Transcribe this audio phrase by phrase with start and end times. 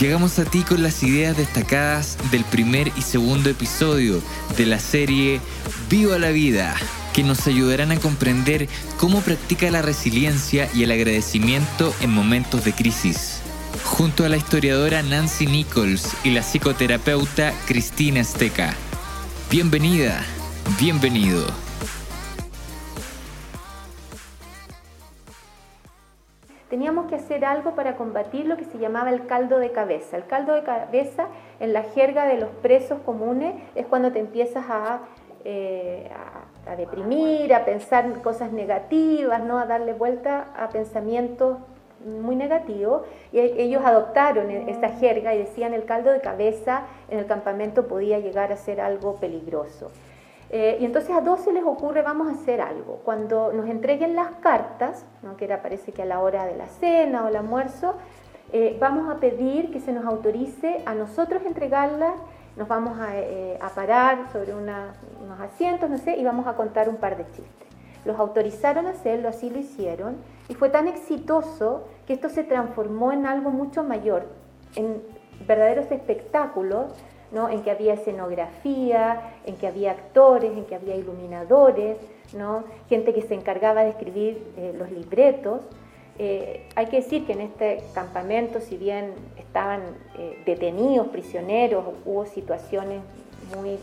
[0.00, 4.22] Llegamos a ti con las ideas destacadas del primer y segundo episodio
[4.56, 5.40] de la serie
[5.90, 6.76] Viva la Vida,
[7.12, 12.74] que nos ayudarán a comprender cómo practica la resiliencia y el agradecimiento en momentos de
[12.74, 13.40] crisis.
[13.82, 18.76] Junto a la historiadora Nancy Nichols y la psicoterapeuta Cristina Esteca.
[19.50, 20.24] Bienvenida,
[20.78, 21.44] bienvenido.
[27.08, 30.16] Que hacer algo para combatir lo que se llamaba el caldo de cabeza.
[30.16, 31.26] El caldo de cabeza
[31.58, 35.00] en la jerga de los presos comunes es cuando te empiezas a,
[35.44, 36.08] eh,
[36.66, 39.58] a, deprimir, a pensar cosas negativas, ¿no?
[39.58, 41.58] a darle vuelta a pensamientos
[42.04, 43.02] muy negativos.
[43.32, 47.88] Y ellos adoptaron e-, esa jerga y decían el caldo de cabeza en el campamento
[47.88, 49.90] podía llegar a ser algo peligroso.
[50.50, 53.00] Eh, y entonces a dos se les ocurre, vamos a hacer algo.
[53.04, 55.36] Cuando nos entreguen las cartas, ¿no?
[55.36, 57.94] que era, parece que a la hora de la cena o el almuerzo,
[58.52, 62.14] eh, vamos a pedir que se nos autorice a nosotros entregarlas,
[62.56, 64.94] nos vamos a, eh, parar sobre unos
[65.40, 67.68] asientos, no sé, y vamos a contar un par de chistes.
[68.06, 70.16] Los autorizaron a hacerlo, así lo hicieron,
[70.48, 74.26] y fue tan exitoso que esto se transformó en algo mucho mayor,
[74.76, 75.02] en
[75.46, 76.94] verdaderos espectáculos
[77.32, 81.98] en que había escenografía, en que había actores, en que había iluminadores,
[82.32, 82.64] ¿no?
[82.88, 85.60] gente que se encargaba de escribir eh, los libretos.
[86.18, 89.82] Eh, hay que decir que en este campamento, si bien estaban
[90.18, 93.00] eh, detenidos, prisioneros, hubo situaciones
[93.54, 93.78] muy,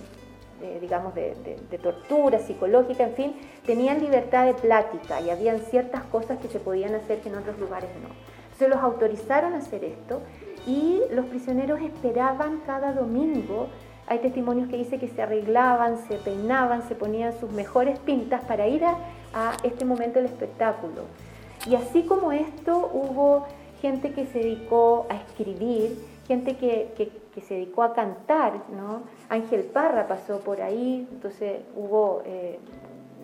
[0.81, 1.35] digamos, de,
[1.69, 6.59] de, tortura psicológica, en fin, tenían libertad de plática y habían ciertas cosas que se
[6.59, 8.09] podían hacer que en otros lugares no.
[8.45, 10.21] Entonces los autorizaron a hacer esto
[10.65, 13.67] y los prisioneros esperaban cada domingo.
[14.07, 18.67] Hay testimonios que dicen que se arreglaban, se peinaban, se ponían sus mejores pintas para
[18.67, 18.97] ir a,
[19.63, 21.03] este momento del espectáculo.
[21.67, 23.45] Y así como esto, hubo
[23.81, 27.11] gente que se dedicó a escribir, gente que,
[27.41, 29.03] se dedicó a cantar, ¿no?
[29.27, 32.59] Ángel Parra pasó por ahí, entonces hubo, eh,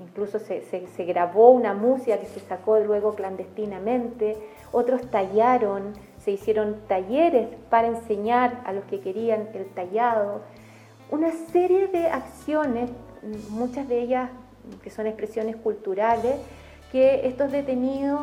[0.04, 4.36] incluso se, se, grabó una música que se sacó luego clandestinamente,
[4.74, 10.42] otros tallaron, se hicieron talleres para enseñar a los que querían el tallado,
[11.10, 12.90] una serie de acciones,
[13.50, 14.30] muchas de ellas
[14.84, 16.36] que son expresiones culturales,
[16.92, 18.22] que estos detenidos,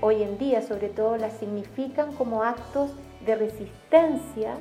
[0.00, 2.90] hoy en día sobre todo, las significan como actos
[3.24, 4.54] de resistencia,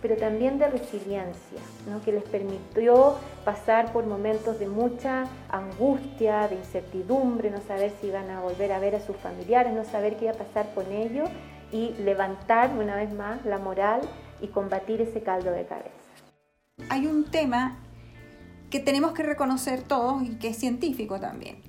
[0.00, 1.58] pero también de resiliencia,
[2.04, 8.30] que les permitió pasar por momentos de mucha angustia, de incertidumbre, no saber si iban
[8.30, 11.28] a volver a ver a sus familiares, no saber qué iba a pasar con ellos,
[11.72, 14.00] y levantar una vez más la moral
[14.40, 15.90] y combatir ese caldo de cabeza.
[16.88, 17.78] Hay un tema
[18.70, 21.62] que tenemos que reconocer todos y que es científico también.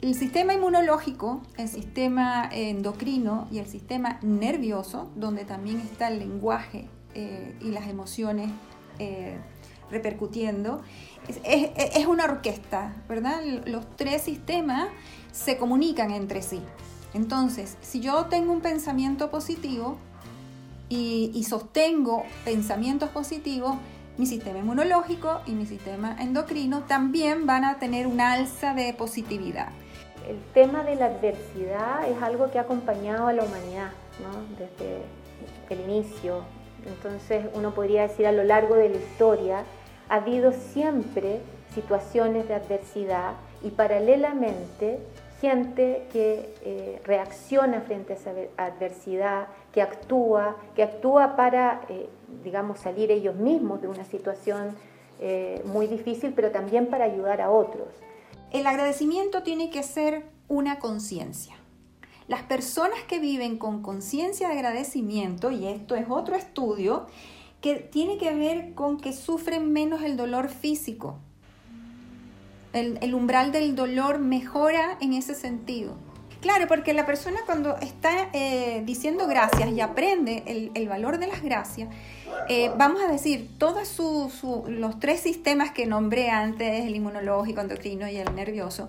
[0.00, 6.88] El sistema inmunológico, el sistema endocrino y el sistema nervioso, donde también está el lenguaje
[7.14, 8.50] eh, y las emociones
[8.98, 9.36] eh,
[9.90, 10.82] repercutiendo,
[11.28, 13.42] es, es, una orquesta, ¿verdad?
[13.66, 14.88] Los tres sistemas
[15.30, 16.60] se comunican entre sí.
[17.14, 19.98] Entonces, si yo tengo un pensamiento positivo
[20.88, 23.76] y, sostengo pensamientos positivos,
[24.18, 29.68] mi sistema inmunológico y mi sistema endocrino también van a tener un alza de positividad.
[30.28, 33.90] El tema de la adversidad es algo que ha acompañado a la humanidad
[34.58, 35.02] desde
[35.70, 36.42] el inicio.
[36.86, 39.64] Entonces uno podría decir a lo largo de la historia
[40.08, 41.40] ha habido siempre
[41.74, 44.98] situaciones de adversidad y paralelamente
[45.42, 52.08] gente que eh, reacciona frente a esa adversidad, que actúa, que actúa para, eh,
[52.44, 54.76] digamos, salir ellos mismos de una situación
[55.18, 57.88] eh, muy difícil, pero también para ayudar a otros.
[58.52, 61.56] El agradecimiento tiene que ser una conciencia.
[62.28, 67.06] Las personas que viven con conciencia de agradecimiento, y esto es otro estudio,
[67.60, 71.18] que tiene que ver con que sufren menos el dolor físico,
[72.72, 75.96] el, umbral del dolor mejora en ese sentido.
[76.40, 81.42] Claro, porque la persona cuando está eh, diciendo gracias y aprende el, valor de las
[81.42, 81.88] gracias,
[82.48, 84.00] eh, vamos a decir, todos
[84.66, 88.88] los tres sistemas que nombré antes, el inmunológico, endocrino y el nervioso,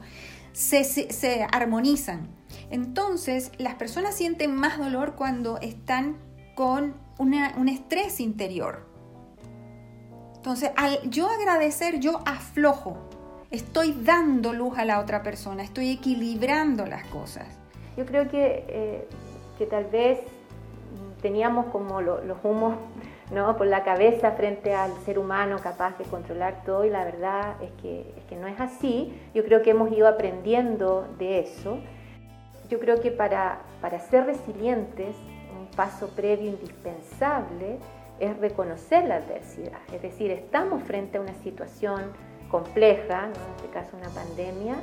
[0.53, 2.27] se, armonizan.
[2.71, 6.17] Entonces, las personas sienten más dolor cuando están
[6.55, 8.87] con un estrés interior.
[10.35, 13.12] Entonces, al yo agradecer, yo aflojo.
[13.53, 17.45] Estoy dando luz a la otra persona, estoy equilibrando las cosas.
[17.95, 19.07] Yo creo que, eh,
[19.59, 20.21] que tal vez
[21.21, 22.77] teníamos como los humos
[23.31, 23.55] ¿no?
[23.55, 27.69] por la cabeza frente al ser humano capaz de controlar todo y la verdad es
[27.79, 29.13] que, es que no es así.
[29.35, 31.77] Yo creo que hemos ido aprendiendo de eso.
[32.71, 35.15] Yo creo que para, para ser resilientes,
[35.55, 37.77] un paso previo indispensable
[38.19, 39.77] es reconocer la adversidad.
[39.93, 42.01] Es decir, estamos frente a una situación
[42.53, 44.75] compleja, en este caso una pandemia,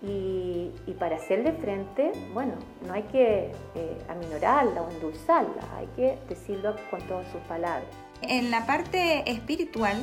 [0.00, 0.70] y,
[1.00, 2.54] para hacerle frente, bueno,
[2.86, 7.88] no hay que eh, aminorarla o endulzarla, hay que decirlo con todas sus palabras.
[8.22, 9.96] En la parte espiritual,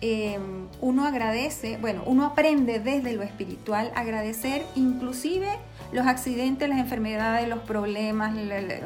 [0.00, 5.48] em, uno agradece, bueno, uno aprende desde lo espiritual a agradecer inclusive
[5.90, 8.36] los accidentes, las enfermedades, los problemas,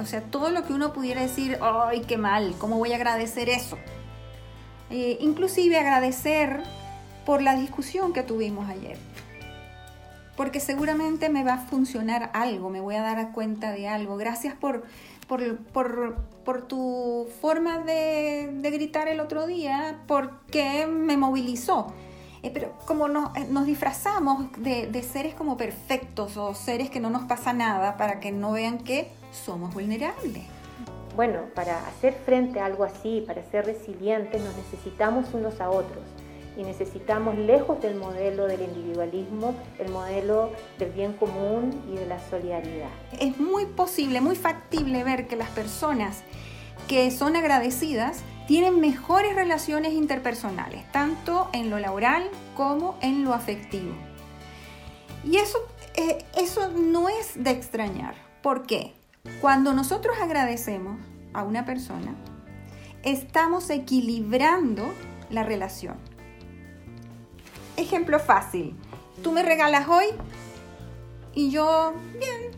[0.00, 2.54] o sea, todo lo que uno pudiera decir, ¡ay, qué mal!
[2.58, 3.76] ¿Cómo voy a agradecer eso?
[4.90, 6.62] Eh, inclusive agradecer
[7.24, 8.98] por la discusión que tuvimos ayer
[10.36, 14.16] porque seguramente me va a funcionar algo, me voy a dar cuenta de algo.
[14.16, 14.84] Gracias por,
[15.28, 21.92] por, tu forma de, gritar el otro día, porque me movilizó.
[22.42, 27.08] Eh, pero como eh, nos, disfrazamos de, de, seres como perfectos o seres que no
[27.08, 30.44] nos pasa nada para que no vean que somos vulnerables.
[31.16, 36.13] Bueno, para hacer frente a algo así, para ser resilientes, nos necesitamos unos a otros
[36.56, 42.18] y necesitamos, lejos del modelo del individualismo, el modelo del bien común y de la
[42.28, 42.90] solidaridad.
[43.18, 46.22] Es muy posible, muy factible ver que las personas
[46.88, 53.94] que son agradecidas tienen mejores relaciones interpersonales, tanto en lo laboral como en lo afectivo.
[55.24, 55.58] Y eso,
[55.94, 58.14] eh, eso no es de extrañar.
[58.42, 58.92] ¿Por qué?
[59.40, 60.98] Cuando nosotros agradecemos
[61.32, 62.14] a una persona,
[63.02, 64.84] estamos equilibrando
[65.30, 65.96] la relación.
[67.76, 68.76] Ejemplo fácil.
[69.22, 70.06] Tú me regalas hoy
[71.34, 72.52] y yo, bien.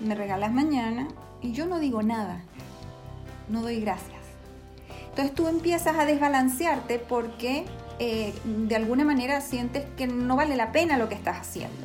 [0.00, 1.08] Me regalas mañana
[1.40, 2.42] y yo no digo nada.
[3.48, 4.20] No doy gracias.
[5.08, 7.64] Entonces tú empiezas a desbalancearte porque
[7.98, 11.76] eh, de alguna manera sientes que no vale la pena lo que estás haciendo.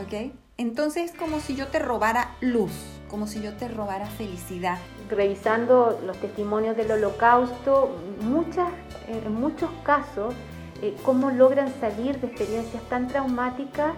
[0.00, 0.32] ¿Ok?
[0.56, 2.72] Entonces es como si yo te robara luz,
[3.08, 4.78] como si yo te robara felicidad.
[5.10, 8.68] Revisando los testimonios del holocausto, muchas,
[9.08, 10.34] en muchos casos
[10.80, 13.94] eh, cómo logran salir de experiencias tan traumáticas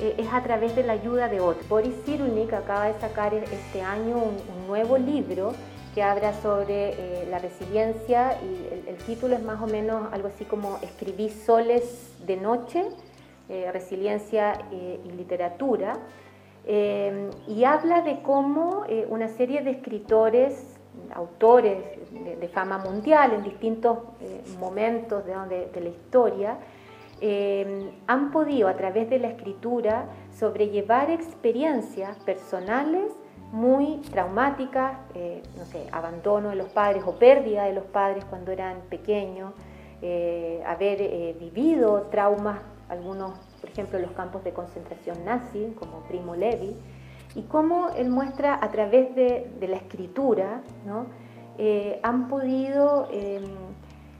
[0.00, 1.68] eh, es a través de la ayuda de otros.
[1.68, 5.52] Boris Cyrulnik acaba de sacar este año un, nuevo libro
[5.94, 10.44] que habla sobre eh, la resiliencia y el, título es más o menos algo así
[10.44, 12.84] como Escribí soles de noche,
[13.72, 15.98] resiliencia y literatura.
[16.66, 20.73] y habla de cómo una serie de escritores
[21.14, 21.78] autores
[22.10, 26.58] de, fama mundial en distintos eh, momentos de, la historia,
[27.20, 30.06] eh, han podido a través de la escritura
[30.36, 33.12] sobrellevar experiencias personales
[33.52, 38.50] muy traumáticas, eh, no sé, abandono de los padres o pérdida de los padres cuando
[38.52, 39.52] eran pequeños,
[40.66, 42.58] haber vivido traumas,
[42.90, 46.76] algunos, por ejemplo, los campos de concentración nazi, como Primo Levi,
[47.34, 51.06] y cómo él muestra a través de, la escritura, ¿no?
[51.58, 53.44] Eh, han podido em,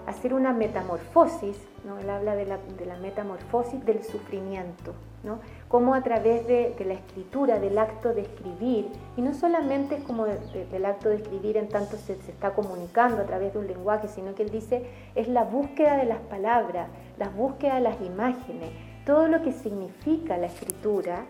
[0.06, 1.98] hacer una metamorfosis, ¿no?
[1.98, 2.58] él habla de la,
[2.96, 5.38] metamorfosis del sufrimiento, ¿no?
[5.68, 10.84] cómo a través de, la escritura, del acto de escribir, y no solamente como del
[10.84, 14.42] acto de escribir en tanto se, está comunicando a través de un lenguaje, sino que
[14.42, 16.88] él dice es la búsqueda de las palabras,
[17.18, 18.70] la búsqueda de las imágenes,
[19.06, 21.24] todo lo que significa la escritura,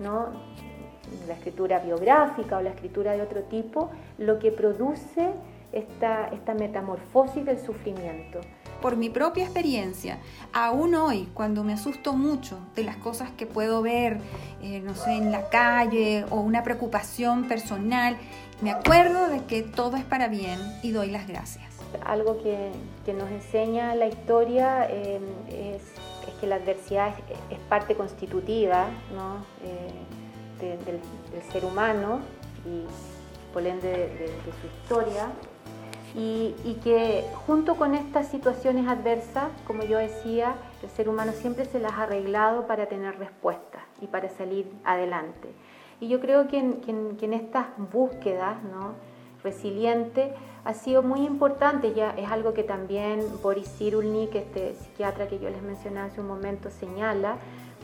[0.00, 0.28] ¿no?
[1.26, 5.30] La escritura biográfica o la escritura de otro tipo, lo que produce
[5.72, 8.40] esta, esta metamorfosis del sufrimiento.
[8.80, 10.18] Por mi propia experiencia,
[10.52, 14.18] aún hoy, cuando me asusto mucho de las cosas que puedo ver,
[14.62, 18.16] eh, no sé, en la calle o una preocupación personal,
[18.62, 21.64] me acuerdo de que todo es para bien y doy las gracias.
[22.04, 22.70] Algo que,
[23.04, 25.82] que nos enseña la historia eh, es,
[26.28, 27.14] es, que la adversidad
[27.50, 29.44] es, parte constitutiva, ¿no?
[29.64, 29.90] Eh,
[30.60, 31.00] del,
[31.52, 32.20] ser humano
[32.64, 32.84] y
[33.52, 34.28] por ende de,
[34.60, 35.28] su historia,
[36.14, 41.78] y, que junto con estas situaciones adversas, como yo decía, el ser humano siempre se
[41.78, 45.50] las ha arreglado para tener respuestas y para salir adelante.
[46.00, 48.94] Y yo creo que en, estas búsquedas ¿no?
[49.44, 50.32] resilientes
[50.64, 55.48] ha sido muy importante, ya es algo que también Boris Cyrulnik, este psiquiatra que yo
[55.48, 57.36] les mencioné hace un momento, señala,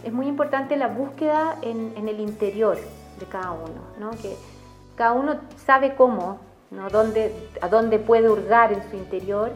[0.06, 2.78] es muy importante la búsqueda en, el interior
[3.18, 4.10] de cada uno, ¿no?
[4.12, 4.36] que
[4.94, 6.38] cada uno sabe cómo,
[6.70, 6.86] ¿no?
[6.86, 9.50] A dónde puede hurgar en su interior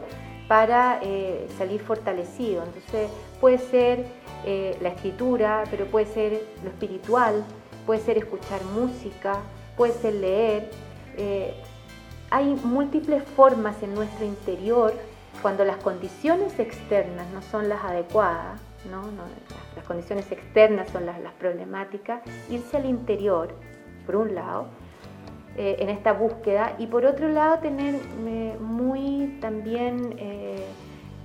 [0.49, 2.63] para eh, salir fortalecido.
[2.65, 4.05] Entonces puede ser
[4.45, 7.45] eh, la escritura, pero puede ser lo espiritual,
[7.85, 9.37] puede ser escuchar música,
[9.77, 10.69] puede ser leer.
[11.15, 11.53] Eh,
[12.29, 14.93] hay múltiples formas en nuestro interior
[15.41, 18.59] cuando las condiciones externas no son las adecuadas,
[18.91, 19.01] ¿no?
[19.75, 23.53] Las, condiciones externas son las, las problemáticas, irse al interior,
[24.05, 24.67] por un lado,
[25.57, 30.65] eh, en esta búsqueda y por otro lado tener eh, muy también eh,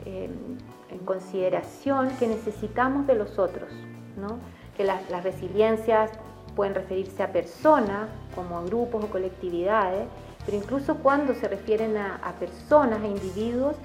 [0.04, 3.70] en consideración que necesitamos de los otros,
[4.16, 4.38] ¿no?
[4.76, 6.10] que las, resiliencias
[6.56, 10.06] pueden referirse a personas como a grupos o colectividades,
[10.44, 13.76] pero incluso cuando se refieren a, personas, a individuos,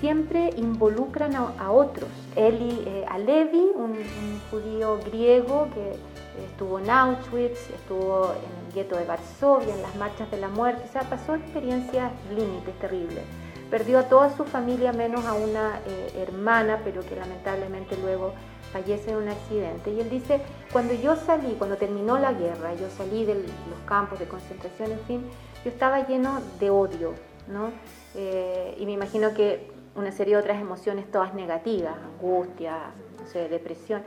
[0.00, 2.08] siempre involucran a, otros.
[2.36, 5.96] Eli Alevi, un, un judío griego que
[6.42, 10.82] estuvo en Auschwitz, estuvo en el gueto de Varsovia, en las marchas de la muerte,
[10.88, 13.22] o sea, pasó experiencias límites terribles.
[13.70, 18.34] Perdió a toda su familia menos a una eh, hermana, pero que lamentablemente luego
[18.72, 19.90] fallece en un accidente.
[19.90, 20.40] Y él dice,
[20.72, 25.00] cuando yo salí, cuando terminó la guerra, yo salí de los campos de concentración, en
[25.00, 25.24] fin,
[25.64, 27.14] yo estaba lleno de odio,
[27.48, 27.70] ¿no?
[28.14, 32.78] Eh, y me imagino que una serie de otras emociones todas negativas, angustia,
[33.20, 34.02] no sé, depresión.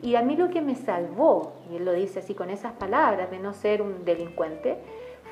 [0.00, 3.30] Y a mí lo que me salvó, y él lo dice así con esas palabras,
[3.30, 4.78] de no ser un delincuente,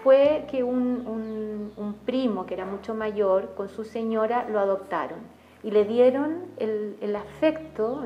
[0.02, 5.18] fue que un, primo que era mucho mayor con su señora lo adoptaron
[5.62, 8.02] y le dieron el, afecto,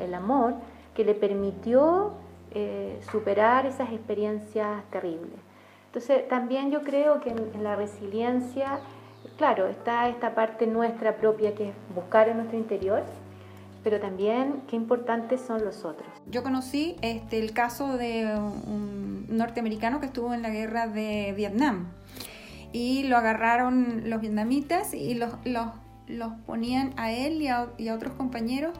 [0.00, 0.54] el, amor
[0.94, 2.12] que le permitió
[2.52, 5.38] eh, superar esas experiencias terribles.
[5.86, 8.80] Entonces también yo creo que en, en la resiliencia,
[9.36, 13.02] claro, está esta parte nuestra propia que es buscar en nuestro interior,
[13.82, 16.08] pero también qué importantes son los otros.
[16.26, 21.88] Yo conocí este, el caso de un norteamericano que estuvo en la guerra de Vietnam
[22.72, 25.34] y lo agarraron los vietnamitas y los,
[26.46, 28.72] ponían a él y a, y a otros compañeros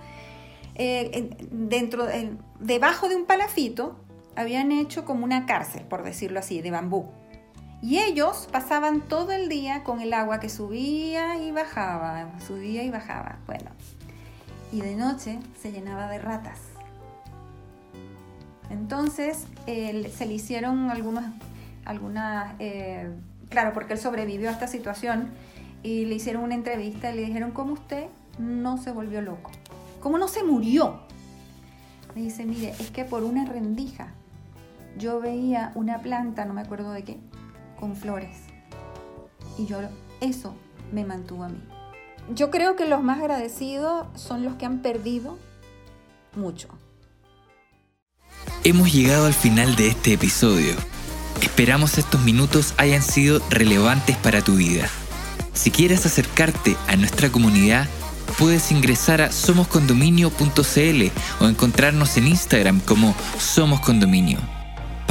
[0.75, 2.07] eh, dentro,
[2.59, 3.97] debajo de un palafito,
[4.37, 7.07] habían hecho como una cárcel, por decirlo así, de bambú.
[7.85, 12.89] Y ellos pasaban todo el día con el agua que subía y bajaba, subía y
[12.89, 13.37] bajaba.
[13.47, 13.69] Bueno,
[14.73, 16.61] y de noche se llenaba de ratas.
[18.71, 21.25] Entonces se le hicieron algunos,
[21.85, 23.13] algunas, eh,
[23.51, 25.29] claro, porque él sobrevivió a esta situación
[25.83, 28.07] y le hicieron una entrevista y le dijeron, ¿cómo usted
[28.39, 29.51] no se volvió loco?
[30.01, 31.01] ¿Cómo no se murió?
[32.15, 34.09] Me dice, mire, es que por una rendija
[34.97, 37.19] yo veía una planta, no me acuerdo de qué,
[37.85, 38.31] con flores.
[39.59, 39.77] Y yo,
[40.23, 40.57] eso
[40.91, 41.61] me mantuvo a mí.
[42.35, 45.39] Yo creo que los más agradecidos son los que han perdido
[46.35, 46.69] mucho.
[48.65, 50.73] Hemos llegado al final de este episodio.
[51.43, 54.89] Esperamos estos minutos hayan sido relevantes para tu vida.
[55.53, 57.87] Si quieres acercarte a nuestra comunidad,
[58.39, 64.54] puedes ingresar a somoscondominio.cl o encontrarnos en Instagram como Somos Condominio.